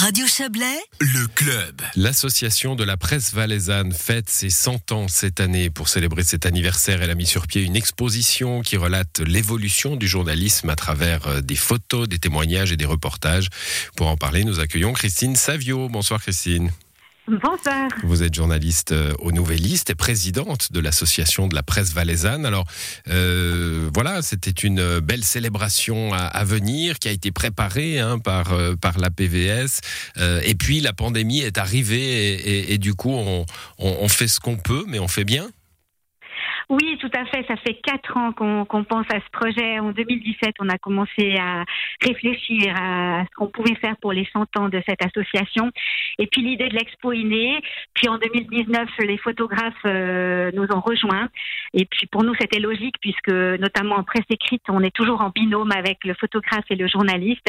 Radio 0.00 0.26
Chablais, 0.26 0.80
le 0.98 1.26
club. 1.26 1.82
L'association 1.94 2.74
de 2.74 2.84
la 2.84 2.96
presse 2.96 3.34
valaisanne 3.34 3.92
fête 3.92 4.30
ses 4.30 4.48
100 4.48 4.92
ans 4.92 5.08
cette 5.08 5.40
année. 5.40 5.68
Pour 5.68 5.90
célébrer 5.90 6.22
cet 6.22 6.46
anniversaire, 6.46 7.02
elle 7.02 7.10
a 7.10 7.14
mis 7.14 7.26
sur 7.26 7.46
pied 7.46 7.60
une 7.60 7.76
exposition 7.76 8.62
qui 8.62 8.78
relate 8.78 9.20
l'évolution 9.20 9.96
du 9.96 10.08
journalisme 10.08 10.70
à 10.70 10.74
travers 10.74 11.26
euh, 11.26 11.40
des 11.42 11.54
photos, 11.54 12.08
des 12.08 12.18
témoignages 12.18 12.72
et 12.72 12.78
des 12.78 12.86
reportages. 12.86 13.50
Pour 13.94 14.06
en 14.06 14.16
parler, 14.16 14.44
nous 14.44 14.58
accueillons 14.58 14.94
Christine 14.94 15.36
Savio. 15.36 15.90
Bonsoir 15.90 16.22
Christine. 16.22 16.72
Bonsoir. 17.30 17.88
Vous 18.02 18.24
êtes 18.24 18.34
journaliste 18.34 18.90
euh, 18.90 19.12
au 19.20 19.30
Nouvelliste 19.30 19.90
et 19.90 19.94
présidente 19.94 20.72
de 20.72 20.80
l'association 20.80 21.46
de 21.46 21.54
la 21.54 21.62
presse 21.62 21.92
valaisanne. 21.92 22.44
Alors 22.44 22.64
euh, 23.08 23.88
voilà, 23.94 24.20
c'était 24.20 24.50
une 24.50 24.98
belle 24.98 25.22
célébration 25.22 26.12
à, 26.12 26.42
venir 26.42 26.98
qui 26.98 27.06
a 27.06 27.12
été 27.12 27.30
préparée 27.30 28.00
hein, 28.00 28.18
par 28.18 28.52
euh, 28.52 28.74
par 28.74 28.98
la 28.98 29.10
PVS. 29.10 29.80
et 30.18 30.54
puis 30.56 30.80
la 30.80 30.92
pandémie 30.92 31.40
est 31.40 31.58
arrivée 31.58 32.72
et, 32.72 32.78
du 32.78 32.94
coup 32.94 33.12
on 33.78 34.08
fait 34.08 34.28
ce 34.28 34.40
qu'on 34.40 34.56
peut, 34.56 34.84
mais 34.88 34.98
on 34.98 35.08
fait 35.08 35.24
bien. 35.24 35.50
Oui, 36.70 36.96
tout 37.00 37.10
à 37.12 37.24
fait. 37.24 37.44
Ça 37.48 37.56
fait 37.56 37.74
quatre 37.74 38.16
ans 38.16 38.32
qu'on 38.32 38.84
pense 38.84 39.06
à 39.12 39.18
ce 39.18 39.30
projet. 39.32 39.80
En 39.80 39.90
2017, 39.90 40.54
on 40.60 40.68
a 40.68 40.78
commencé 40.78 41.34
à 41.36 41.64
réfléchir 42.00 42.72
à 42.80 43.24
ce 43.24 43.34
qu'on 43.34 43.48
pouvait 43.48 43.74
faire 43.74 43.96
pour 44.00 44.12
les 44.12 44.24
100 44.32 44.56
ans 44.56 44.68
de 44.68 44.80
cette 44.88 45.04
association. 45.04 45.72
Et 46.20 46.28
puis 46.28 46.42
l'idée 46.42 46.68
de 46.68 46.76
l'expo 46.76 47.10
est 47.10 47.24
née. 47.24 47.60
Puis 47.94 48.08
en 48.08 48.18
2019, 48.18 48.88
les 49.00 49.18
photographes 49.18 49.74
euh, 49.84 50.52
nous 50.54 50.66
ont 50.72 50.78
rejoints. 50.78 51.28
Et 51.74 51.86
puis 51.86 52.06
pour 52.06 52.22
nous, 52.22 52.34
c'était 52.40 52.60
logique 52.60 52.94
puisque 53.00 53.32
notamment 53.32 53.96
en 53.96 54.04
presse 54.04 54.24
écrite, 54.30 54.62
on 54.68 54.84
est 54.84 54.94
toujours 54.94 55.22
en 55.22 55.30
binôme 55.30 55.72
avec 55.72 55.98
le 56.04 56.14
photographe 56.14 56.66
et 56.70 56.76
le 56.76 56.86
journaliste. 56.86 57.46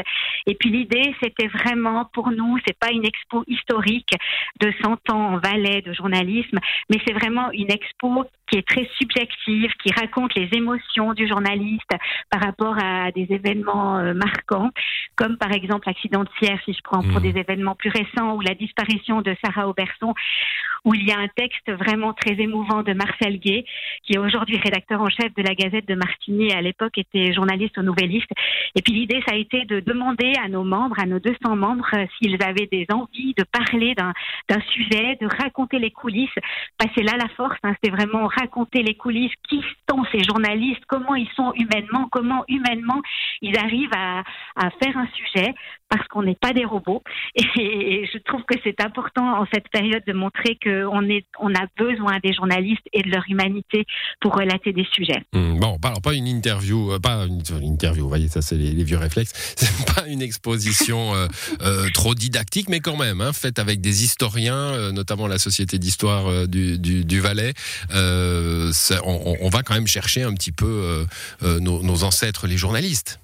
Et 0.48 0.56
puis 0.56 0.72
l'idée, 0.72 1.14
c'était 1.22 1.48
vraiment 1.48 2.10
pour 2.14 2.32
nous, 2.32 2.58
c'est 2.66 2.78
pas 2.80 2.92
une 2.92 3.06
expo 3.06 3.44
historique 3.46 4.14
de 4.60 4.74
100 4.84 5.12
ans 5.12 5.34
en 5.34 5.38
Valais 5.38 5.84
de 5.84 5.94
journalisme, 5.94 6.58
mais 6.90 6.98
c'est 7.06 7.14
vraiment 7.14 7.52
une 7.52 7.72
expo 7.72 8.26
qui 8.52 8.58
est 8.58 8.68
très 8.68 8.88
subjective, 8.98 9.72
qui 9.84 9.92
raconte 9.94 10.36
les 10.36 10.50
émotions 10.54 11.14
du 11.14 11.28
journaliste 11.28 11.90
par 12.30 12.42
rapport 12.42 12.76
à 12.78 13.12
des 13.12 13.28
événements 13.30 13.98
euh, 14.00 14.14
marquants, 14.14 14.72
comme 15.16 15.38
par 15.38 15.52
exemple 15.52 15.88
l'accident 15.88 16.24
de 16.24 16.30
Sierre, 16.40 16.60
si 16.66 16.74
je 16.74 16.82
prends 16.84 17.02
pour 17.02 17.20
mmh. 17.20 17.32
des 17.32 17.40
événements 17.40 17.76
plus 17.76 17.90
récents, 17.90 18.36
ou 18.36 18.42
la 18.42 18.56
disparition 18.56 19.22
de 19.22 19.36
Sarah 19.44 19.70
Auberson, 19.70 20.14
où 20.86 20.94
il 20.94 21.08
y 21.08 21.12
a 21.12 21.20
un 21.20 21.28
texte 21.28 21.70
vraiment 21.72 22.14
très 22.14 22.34
émouvant 22.40 22.84
de 22.84 22.94
Marcel 22.94 23.40
Gay, 23.40 23.66
qui 24.04 24.14
est 24.14 24.18
aujourd'hui 24.18 24.58
rédacteur 24.58 25.02
en 25.02 25.10
chef 25.10 25.34
de 25.36 25.44
la 25.44 25.54
Gazette 25.54 25.88
de 25.88 25.96
Martigny 25.96 26.48
et 26.48 26.54
à 26.54 26.62
l'époque 26.62 26.98
était 26.98 27.34
journaliste 27.34 27.78
au 27.78 27.84
Nouvelliste. 27.84 28.32
Et 28.76 28.82
puis 28.82 28.94
l'idée, 28.94 29.22
ça 29.28 29.36
a 29.36 29.38
été 29.38 29.66
de 29.66 29.80
demander 29.80 30.34
à 30.44 30.48
nos 30.48 30.64
membres, 30.64 31.00
à 31.00 31.06
nos 31.06 31.20
200 31.20 31.56
membres, 31.56 31.88
euh, 31.94 32.06
s'ils 32.18 32.42
avaient 32.44 32.68
des 32.72 32.88
envies 32.92 33.34
de 33.38 33.44
parler 33.44 33.94
d'un 33.96 34.62
sujet, 34.74 35.18
de 35.22 35.28
raconter 35.42 35.80
les 35.80 35.92
coulisses. 35.92 36.30
Passer 36.78 37.04
là 37.04 37.14
la 37.18 37.28
force, 37.36 37.58
hein, 37.64 37.74
c'était 37.76 37.96
vraiment 37.96 38.28
raconter 38.28 38.82
les 38.82 38.96
coulisses, 38.96 39.34
qui 39.48 39.62
sont 39.90 40.04
ces 40.12 40.24
journalistes, 40.24 40.84
comment 40.88 41.16
ils 41.16 41.30
sont 41.36 41.54
humainement, 41.56 42.08
comment 42.12 42.44
humainement 42.48 43.02
ils 43.42 43.58
arrivent 43.58 43.90
à, 43.96 44.24
faire 44.82 44.98
un 44.98 45.08
sujet, 45.14 45.54
parce 45.90 46.08
qu'on 46.08 46.24
n'est 46.24 46.36
pas 46.36 46.54
des 46.54 46.66
robots. 46.66 47.02
Et, 47.36 48.06
je 48.12 48.18
trouve 48.20 48.44
que 48.44 48.56
c'est 48.64 48.82
important 48.82 49.42
en 49.42 49.46
cette 49.54 49.70
période 49.70 50.04
de 50.06 50.14
montrer 50.14 50.56
on 51.40 51.54
a 51.54 51.66
besoin 51.78 52.20
des 52.24 52.34
journalistes 52.34 52.86
et 52.94 53.04
de 53.04 53.10
leur 53.10 53.24
humanité 53.30 53.86
pour 54.20 54.34
relater 54.36 54.74
des 54.74 54.86
sujets. 54.94 55.24
Mmh, 55.34 55.60
bon, 55.60 55.78
alors 55.84 56.02
pas 56.02 56.14
une 56.14 56.28
interview, 56.28 56.92
euh, 56.92 57.00
pas 57.00 57.26
une, 57.26 57.42
interview, 57.64 58.04
vous 58.04 58.10
voyez, 58.10 58.28
ça 58.28 58.42
c'est 58.42 58.56
les, 58.56 58.84
vieux 58.84 58.98
réflexes, 58.98 59.34
c'est 59.56 59.94
pas 59.94 60.08
une 60.08 60.22
exposition 60.22 61.14
euh, 61.16 61.28
euh, 61.62 61.88
trop 61.94 62.16
didactique, 62.16 62.70
mais 62.70 62.80
quand 62.80 62.98
même, 62.98 63.22
hein, 63.22 63.34
faite 63.34 63.60
avec 63.60 63.82
des 63.82 64.04
historiens, 64.04 64.92
notamment 64.92 65.28
la 65.28 65.38
Société 65.38 65.80
d'histoire 65.80 66.48
du, 66.48 66.78
du, 66.80 67.20
Valais. 67.20 67.54
On, 67.92 69.50
va 69.52 69.64
quand 69.64 69.74
même 69.74 69.88
chercher 69.88 70.24
un 70.24 70.34
petit 70.34 70.52
peu 70.52 71.06
nos 71.42 72.04
ancêtres, 72.04 72.48
les 72.48 72.58
journalistes. 72.58 73.20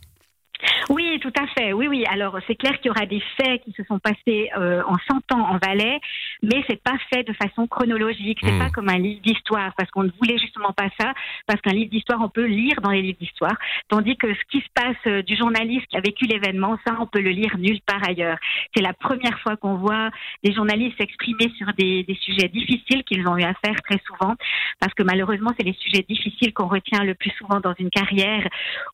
Oui, 0.90 1.20
tout 1.20 1.34
à 1.38 1.48
fait. 1.48 1.74
Oui, 1.74 1.88
oui. 1.88 2.06
Alors, 2.09 2.38
c'est 2.48 2.56
clair 2.56 2.80
qu'il 2.80 2.88
y 2.88 2.90
aura 2.90 3.06
des 3.06 3.22
faits 3.36 3.62
qui 3.64 3.74
se 3.74 3.84
sont 3.84 4.00
passés 4.00 4.50
euh, 4.58 4.81
en 4.88 4.96
100 5.30 5.36
ans 5.36 5.50
en 5.50 5.58
Valais, 5.58 6.00
mais 6.42 6.64
c'est 6.70 6.81
pas 6.81 6.98
fait 7.12 7.24
de 7.24 7.34
façon 7.34 7.68
chronologique. 7.68 8.40
C'est 8.42 8.53
hmm. 8.53 8.59
pas 8.59 8.70
comme 8.70 8.88
un 8.88 8.98
livre 8.98 9.22
d'histoire, 9.22 9.74
parce 9.78 9.92
qu'on 9.92 10.03
ne 10.03 10.12
voulait 10.18 10.38
justement 10.38 10.72
pas 10.72 10.88
ça, 11.00 11.14
parce 11.46 11.59
qu'un 11.62 11.74
livre 11.74 11.92
d'histoire, 11.92 12.22
on 12.22 12.30
peut 12.30 12.46
lire 12.46 12.80
dans 12.81 12.92
les 12.92 13.02
livres 13.02 13.18
d'histoire, 13.20 13.56
tandis 13.90 14.16
que 14.16 14.34
ce 14.34 14.40
qui 14.50 14.59
se 14.62 14.70
passe 14.74 14.96
euh, 15.08 15.22
du 15.24 15.36
journaliste 15.36 15.88
qui 15.88 15.98
a 15.98 16.02
vécu 16.02 16.25
l'événement, 16.25 16.78
ça, 16.88 16.96
on 17.00 17.06
peut 17.06 17.22
le 17.22 17.31
lire 17.31 17.58
nulle 17.58 17.81
part 17.81 18.08
ailleurs. 18.08 18.38
C'est 18.74 18.81
la 18.81 18.94
première 18.94 19.38
fois 19.40 19.58
qu'on 19.58 19.75
voit 19.75 20.09
des 20.44 20.54
journalistes 20.54 20.98
s'exprimer 20.98 21.52
sur 21.58 21.68
des, 21.78 22.04
des 22.04 22.16
sujets 22.16 22.48
difficiles 22.48 23.04
qu'ils 23.04 23.28
ont 23.28 23.38
eu 23.38 23.44
à 23.44 23.54
faire 23.66 23.75
très 23.84 24.00
souvent, 24.08 24.36
parce 24.80 24.94
que 24.94 25.04
malheureusement, 25.04 25.52
c'est 25.58 25.66
les 25.66 25.75
sujets 25.80 26.06
difficiles 26.08 26.54
qu'on 26.54 26.68
retient 26.68 27.04
le 27.04 27.14
plus 27.14 27.31
souvent 27.31 27.59
dans 27.59 27.74
une 27.78 27.90
carrière, 27.90 28.48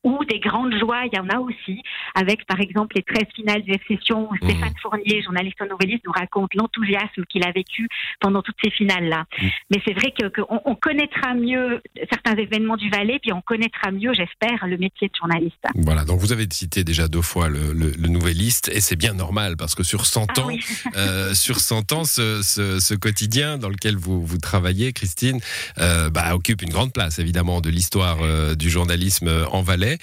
ou 0.04 0.25
des 0.25 0.40
grandes 0.40 0.75
joies, 0.80 1.06
il 1.06 1.16
y 1.16 1.20
en 1.20 1.30
a 1.30 1.40
aussi 1.40 1.83
avec 2.16 2.46
par 2.46 2.60
exemple 2.60 2.96
les 2.96 3.04
13 3.04 3.24
finales 3.36 3.62
du 3.64 3.74
F-Session 3.74 4.30
où 4.32 4.36
Stéphane 4.38 4.70
mmh. 4.70 4.82
Fournier, 4.82 5.22
journaliste 5.24 5.62
nouvelliste, 5.70 6.04
nous 6.06 6.12
raconte 6.12 6.54
l'enthousiasme 6.56 7.24
qu'il 7.30 7.44
a 7.46 7.52
vécu 7.52 7.88
pendant 8.20 8.42
toutes 8.42 8.58
ces 8.64 8.72
finales-là. 8.72 9.26
Mmh. 9.40 9.48
Mais 9.72 9.82
c'est 9.86 9.94
vrai 9.94 10.14
qu'on 10.14 10.62
on 10.66 10.76
connaîtra 10.76 11.34
mieux 11.34 11.82
certains 12.10 12.36
événements 12.36 12.78
du 12.78 12.90
Valais, 12.90 13.20
puis 13.20 13.34
on 13.34 13.42
connaîtra 13.42 13.92
mieux, 13.92 14.14
j'espère, 14.14 14.66
le 14.68 14.78
métier 14.78 15.08
de 15.08 15.16
journaliste. 15.16 15.64
Voilà, 15.76 16.06
donc 16.06 16.20
vous 16.20 16.32
avez 16.32 16.48
cité 16.52 16.84
déjà 16.84 17.08
deux 17.08 17.22
fois 17.22 17.50
le, 17.50 17.74
le, 17.74 17.92
le 17.98 18.08
Nouvelliste, 18.08 18.70
et 18.70 18.82
c'est 18.82 18.96
bien 18.96 19.14
normal, 19.14 19.58
parce 19.58 19.76
que 19.76 19.84
sur 19.84 20.06
100 20.06 20.28
ah 20.38 20.42
ans, 20.42 20.50
euh, 20.96 21.34
sur 21.34 21.60
100 21.60 21.92
ans, 21.94 22.04
ce, 22.04 22.42
ce, 22.42 22.80
ce, 22.80 22.94
quotidien 22.94 23.58
dans 23.58 23.70
lequel 23.70 23.96
vous, 23.96 24.26
vous 24.26 24.38
travaillez, 24.38 24.94
Christine, 24.94 25.40
euh, 25.80 26.10
bah, 26.10 26.36
occupe 26.36 26.62
une 26.62 26.70
grande 26.70 26.94
place, 26.94 27.20
évidemment, 27.20 27.62
de 27.62 27.70
l'histoire 27.70 28.18
euh, 28.22 28.56
du 28.56 28.70
journalisme 28.70 29.30
en 29.52 29.62
Valais. 29.62 29.98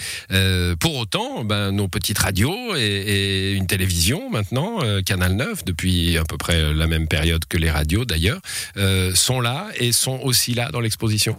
Pour 0.81 0.97
autant, 0.97 1.45
ben, 1.45 1.70
nos 1.71 1.89
petites 1.89 2.19
radios 2.19 2.75
et, 2.77 3.53
une 3.55 3.67
télévision 3.67 4.31
maintenant, 4.31 4.83
euh, 4.83 5.01
Canal 5.03 5.33
9, 5.33 5.65
depuis 5.65 6.17
à 6.19 6.25
peu 6.25 6.37
près 6.37 6.73
la 6.73 6.87
même 6.87 7.09
période 7.09 7.45
que 7.47 7.57
les 7.57 7.71
radios 7.71 8.05
d'ailleurs, 8.05 8.41
euh, 8.77 9.13
sont 9.15 9.41
là 9.41 9.69
et 9.79 9.93
sont 9.93 10.21
aussi 10.23 10.55
là 10.55 10.71
dans 10.71 10.81
l'exposition. 10.81 11.37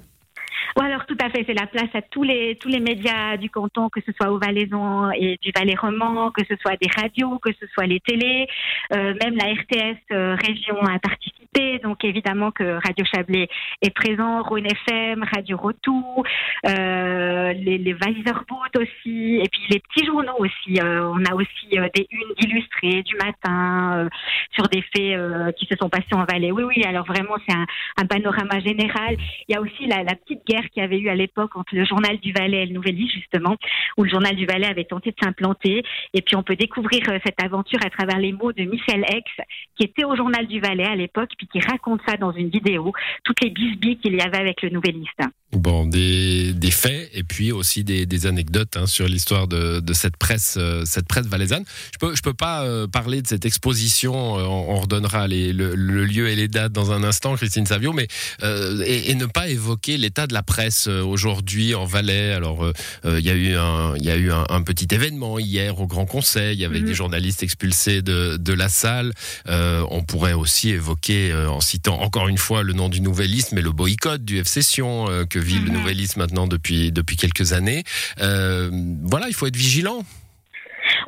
Oui, 0.78 0.86
alors 0.86 1.06
tout 1.06 1.18
à 1.22 1.30
fait, 1.30 1.44
c'est 1.46 1.54
la 1.54 1.68
place 1.68 1.90
à 1.94 2.02
tous 2.02 2.24
les 2.24 2.56
tous 2.56 2.70
les 2.70 2.80
médias 2.80 3.36
du 3.36 3.50
canton, 3.50 3.90
que 3.90 4.00
ce 4.06 4.14
soit 4.14 4.32
au 4.32 4.40
Valaisan 4.40 5.12
et 5.12 5.38
du 5.42 5.52
Valais 5.54 5.76
roman, 5.76 6.32
que 6.32 6.44
ce 6.48 6.56
soit 6.62 6.78
des 6.82 6.90
radios, 6.96 7.40
que 7.40 7.52
ce 7.60 7.68
soit 7.74 7.86
les 7.86 8.00
télés, 8.00 8.48
euh, 8.94 9.14
même 9.22 9.36
la 9.36 9.52
RTS 9.54 10.38
région 10.48 10.78
a 10.84 10.98
participé 11.00 11.41
donc 11.84 12.06
évidemment 12.06 12.52
que 12.52 12.64
Radio 12.64 13.06
Chablais 13.14 13.50
est 13.82 13.94
présent, 13.94 14.42
Rhône 14.42 14.66
FM, 14.66 15.24
Radio 15.24 15.58
Rotou, 15.58 16.24
euh, 16.68 17.54
les, 17.54 17.78
les 17.78 17.94
aussi, 17.94 19.36
et 19.36 19.50
puis 19.52 19.62
les 19.70 19.80
petits 19.80 20.06
journaux 20.06 20.38
aussi. 20.40 20.80
Euh, 20.80 21.12
on 21.14 21.24
a 21.26 21.36
aussi 21.36 21.78
euh, 21.78 21.88
des 21.94 22.08
unes 22.12 22.34
illustrées 22.40 23.04
du 23.04 23.16
matin 23.16 24.06
euh, 24.06 24.10
sur 24.54 24.68
des 24.70 24.82
faits 24.82 25.56
qui 25.58 25.66
se 25.66 25.76
sont 25.80 25.90
passés 25.90 26.14
en 26.14 26.26
Valais. 26.26 26.52
Oui, 26.52 26.64
oui, 26.64 26.84
alors 26.86 27.06
vraiment 27.06 27.36
c'est 27.48 27.56
un, 27.56 27.66
un, 27.98 28.06
panorama 28.06 28.60
général. 28.60 29.18
Il 29.48 29.54
y 29.54 29.56
a 29.56 29.62
aussi 29.62 29.88
la, 29.88 30.04
la 30.04 30.16
petite 30.16 30.46
guerre 30.46 30.70
qu'il 30.70 30.82
y 30.82 30.86
avait 30.86 31.00
eu 31.00 31.10
à 31.10 31.16
l'époque 31.16 31.56
entre 31.56 31.76
le 31.76 31.86
journal 31.86 32.18
du 32.20 32.32
Valais 32.32 32.64
et 32.64 32.66
le 32.66 32.74
Nouvelliste 32.74 33.14
justement, 33.14 33.58
où 33.98 34.04
le 34.04 34.10
journal 34.10 34.36
du 34.36 34.46
Valais 34.46 34.68
avait 34.68 34.86
tenté 34.86 35.12
de 35.12 35.16
s'implanter. 35.22 35.84
Et 36.14 36.22
puis 36.22 36.36
on 36.36 36.44
peut 36.44 36.56
découvrir 36.56 37.02
cette 37.26 37.42
aventure 37.44 37.80
à 37.86 37.90
travers 37.90 38.20
les 38.20 38.32
mots 38.32 38.54
de 38.54 38.64
Michel 38.64 39.06
X, 39.10 39.32
qui 39.78 39.84
était 39.84 40.06
au 40.06 40.16
journal 40.16 40.48
du 40.48 40.60
Valais 40.60 40.88
à 40.88 40.96
l'époque, 40.96 41.30
qui 41.48 41.60
raconte 41.60 42.02
ça 42.08 42.18
dans 42.18 42.32
une 42.32 42.50
vidéo, 42.50 42.92
toutes 43.24 43.44
les 43.44 43.50
bisbis 43.50 43.98
qu'il 43.98 44.16
y 44.16 44.22
avait 44.22 44.38
avec 44.38 44.62
le 44.62 44.70
Nouvelliste. 44.70 45.22
Bon, 45.54 45.86
des, 45.86 46.54
des, 46.54 46.72
faits 46.72 47.10
et 47.14 47.24
puis 47.24 47.52
aussi 47.52 47.84
des, 47.84 48.06
des 48.06 48.26
anecdotes 48.26 48.78
hein, 48.78 48.86
sur 48.86 49.06
l'histoire 49.06 49.50
de, 49.50 49.82
de, 49.82 49.94
cette 49.94 50.16
presse, 50.16 50.56
euh, 50.58 50.84
cette 50.86 51.08
presse 51.08 51.26
valaisanne. 51.26 51.66
Je 51.94 51.98
peux, 52.00 52.16
je 52.16 52.22
peux 52.22 52.34
pas 52.34 52.64
euh, 52.64 52.88
parler 52.88 53.22
de 53.22 53.28
cette 53.28 53.46
exposition. 53.46 54.40
Euh, 54.40 54.44
on, 54.44 54.80
redonnera 54.80 55.28
les, 55.28 55.52
le, 55.52 55.76
lieu 55.76 56.30
et 56.30 56.36
les 56.36 56.48
dates 56.48 56.72
dans 56.72 56.94
un 56.94 57.04
instant, 57.04 57.36
Christine 57.36 57.66
Savio, 57.66 57.92
mais 57.92 58.08
et, 58.44 59.12
et, 59.12 59.16
ne 59.16 59.26
pas 59.26 59.50
évoquer 59.50 59.98
l'état 59.98 60.26
de 60.26 60.34
la 60.34 60.42
presse 60.42 60.88
aujourd'hui 60.88 61.76
en 61.76 61.84
Valais. 61.84 62.32
Alors, 62.32 62.72
il 63.04 63.20
y 63.20 63.30
a 63.30 63.34
eu 63.34 63.56
un, 63.56 63.96
il 63.98 64.06
y 64.06 64.10
a 64.10 64.16
eu 64.16 64.32
un, 64.32 64.46
un, 64.50 64.62
petit 64.64 64.88
événement 64.96 65.38
hier 65.38 65.80
au 65.80 65.86
Grand 65.86 66.06
Conseil 66.06 66.64
avec 66.64 66.82
mhm. 66.82 66.88
des 66.88 66.94
journalistes 66.94 67.44
expulsés 67.44 68.02
de, 68.02 68.38
de 68.38 68.54
la 68.54 68.70
salle. 68.70 69.12
on 69.48 70.04
pourrait 70.04 70.34
aussi 70.34 70.70
évoquer, 70.70 71.31
en 71.34 71.62
citant 71.62 72.02
encore 72.02 72.28
une 72.28 72.38
fois 72.38 72.64
le 72.64 72.74
nom 72.74 72.90
du 72.90 73.02
Nouvellisme, 73.02 73.56
mais 73.56 73.62
le 73.62 73.72
boycott 73.72 74.24
du 74.24 74.44
F-Session 74.44 75.26
que 75.30 75.40
vit 75.40 75.60
le 75.60 75.72
mhm. 75.72 75.78
Nouvellisme 75.78 76.20
maintenant 76.20 76.48
depuis, 76.48 76.92
depuis 76.92 77.16
quelques 77.16 77.54
années. 77.54 77.84
Euh, 78.20 78.70
voilà, 79.04 79.28
il 79.28 79.34
faut 79.34 79.48
être 79.48 79.56
vigilant. 79.56 80.04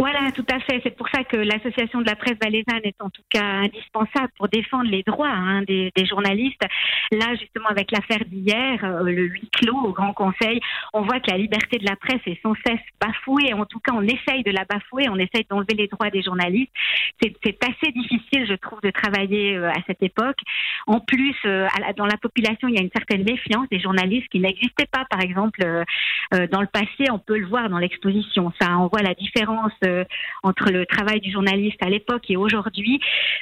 Voilà, 0.03 0.33
tout 0.33 0.45
à 0.51 0.59
fait. 0.59 0.81
C'est 0.83 0.97
pour 0.97 1.07
ça 1.07 1.23
que 1.23 1.37
l'association 1.37 2.01
de 2.01 2.05
la 2.05 2.17
presse 2.17 2.37
valaisanne 2.43 2.81
est 2.83 3.01
en 3.01 3.09
tout 3.09 3.21
cas 3.29 3.45
indispensable 3.63 4.33
pour 4.35 4.49
défendre 4.49 4.91
les 4.91 5.01
droits 5.01 5.31
hein, 5.31 5.61
des, 5.61 5.93
journalistes. 6.05 6.61
Là, 7.13 7.33
justement, 7.39 7.69
avec 7.69 7.89
l'affaire 7.89 8.25
d'hier, 8.25 8.83
euh, 8.83 9.03
le 9.03 9.23
huis 9.27 9.49
clos 9.53 9.77
au 9.77 9.93
Grand 9.93 10.11
Conseil, 10.11 10.59
on 10.91 11.03
voit 11.03 11.21
que 11.21 11.31
la 11.31 11.37
liberté 11.37 11.77
de 11.77 11.85
la 11.85 11.95
presse 11.95 12.19
est 12.25 12.37
sans 12.41 12.53
cesse 12.67 12.81
bafouée. 12.99 13.53
En 13.53 13.63
tout 13.63 13.79
cas, 13.79 13.93
on 13.95 14.01
essaye 14.01 14.43
de 14.43 14.51
la 14.51 14.65
bafouer, 14.65 15.07
on 15.07 15.15
essaye 15.15 15.45
d'enlever 15.49 15.75
les 15.75 15.87
droits 15.87 16.09
des 16.09 16.21
journalistes. 16.21 16.73
C'est 17.21 17.63
assez 17.63 17.93
difficile, 17.93 18.45
je 18.45 18.55
trouve, 18.55 18.81
de 18.81 18.91
travailler 18.91 19.55
euh, 19.55 19.69
à 19.69 19.81
cette 19.87 20.03
époque. 20.03 20.39
En 20.85 20.99
plus, 20.99 21.37
euh, 21.45 21.65
dans 21.95 22.07
la 22.07 22.17
population, 22.17 22.67
il 22.67 22.75
y 22.75 22.77
a 22.77 22.81
une 22.81 22.91
certaine 22.93 23.23
méfiance 23.23 23.69
des 23.71 23.79
journalistes 23.79 24.27
qui 24.27 24.41
n'existaient 24.41 24.89
pas. 24.91 25.05
Par 25.09 25.21
exemple, 25.21 25.61
dans 26.51 26.61
le 26.61 26.67
passé, 26.67 27.09
on 27.09 27.19
peut 27.19 27.37
le 27.37 27.45
voir 27.45 27.69
dans 27.69 27.77
l'exposition. 27.77 28.51
Ça, 28.59 28.77
on 28.77 28.87
voit 28.87 29.01
la 29.01 29.13
différence 29.13 29.71
euh, 29.93 30.03
entre 30.43 30.71
le 30.71 30.85
travail 30.85 31.19
du 31.21 31.31
journaliste 31.31 31.77
à 31.81 31.89
l'époque 31.89 32.29
et 32.29 32.37
aujourd'hui. 32.37 32.99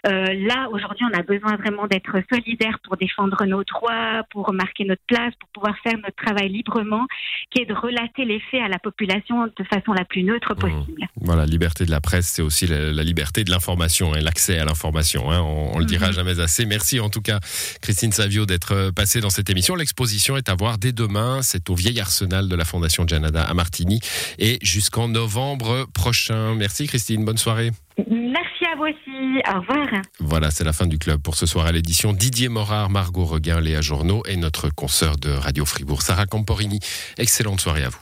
Euh, 0.08 0.26
là, 0.34 0.68
aujourd'hui, 0.72 1.06
on 1.12 1.18
a 1.18 1.24
besoin 1.24 1.56
vraiment 1.56 1.88
d'être 1.88 2.16
solidaire 2.32 2.80
pour 2.84 2.98
défendre 2.98 3.44
nos 3.46 3.64
droits, 3.64 4.24
pour 4.32 4.54
marquer 4.54 4.86
notre 4.86 5.02
place, 5.08 5.34
pour 5.40 5.50
pouvoir 5.50 5.76
faire 5.84 5.98
notre 5.98 6.16
travail 6.16 6.50
librement, 6.50 7.06
qui 7.52 7.62
est 7.62 7.66
de 7.66 7.74
relater 7.74 8.26
les 8.26 8.40
faits 8.52 8.62
à 8.62 8.68
la 8.68 8.80
population 8.80 9.46
de 9.46 9.64
façon 9.64 9.94
la 9.94 10.06
plus 10.06 10.24
neutre 10.24 10.54
mmh. 10.54 10.60
possible. 10.60 11.08
Voilà, 11.18 11.46
liberté 11.46 11.86
de 11.86 11.92
la 11.92 12.02
presse, 12.02 12.28
c'est 12.28 12.42
aussi 12.42 12.68
la, 12.68 13.04
liberté 13.04 13.44
de 13.44 13.52
l'information 13.52 14.14
et 14.14 14.20
hein, 14.20 14.22
l'accès 14.24 14.60
à 14.60 14.66
l'information. 14.66 15.32
Hein. 15.32 15.42
on, 15.42 15.76
ne 15.76 15.80
le 15.80 15.86
dira 15.86 16.10
mmh. 16.10 16.14
jamais 16.14 16.40
assez. 16.40 16.66
Merci 16.66 17.00
en 17.00 17.10
tout 17.10 17.22
cas, 17.22 17.40
Christine 17.82 18.12
Savio, 18.12 18.46
d'être 18.46 18.74
euh, 18.74 18.92
passée 18.92 19.22
dans 19.22 19.30
cette 19.30 19.50
émission. 19.50 19.76
L'exposition 19.76 20.38
est 20.38 20.50
à 20.50 20.56
voir 20.56 20.78
dès 20.78 20.92
demain. 20.92 21.42
C'est 21.42 21.70
au 21.70 21.76
vieil 21.76 22.00
arsenal 22.00 22.48
de 22.48 22.56
la 22.56 22.66
Fondation 22.66 23.08
Janada 23.08 23.44
à 23.44 23.54
Martigny 23.54 24.00
et 24.38 24.60
jusqu'en 24.62 25.08
novembre 25.08 25.88
prochain. 26.42 26.56
Merci 26.56 26.88
Christine, 26.88 27.26
bonne 27.26 27.38
soirée. 27.38 27.72
Merci 27.98 28.66
à 28.72 28.76
vous 28.76 28.84
aussi, 28.84 29.42
au 29.48 29.60
revoir. 29.60 29.88
Voilà, 30.20 30.52
c'est 30.52 30.64
la 30.64 30.74
fin 30.74 30.88
du 30.88 30.98
club 30.98 31.22
pour 31.22 31.36
ce 31.36 31.46
soir 31.46 31.66
à 31.66 31.72
l'édition. 31.72 32.14
Didier 32.14 32.50
Morard, 32.50 32.90
Margot 32.90 33.26
Reguin, 33.26 33.60
Léa 33.60 33.82
Journaux 33.82 34.24
et 34.28 34.38
notre 34.38 34.70
consoeur 34.70 35.18
de 35.18 35.30
Radio 35.30 35.66
Fribourg, 35.66 36.02
Sarah 36.02 36.26
Camporini. 36.26 36.80
Excellente 37.18 37.62
soirée 37.62 37.84
à 37.84 37.90
vous. 37.90 38.02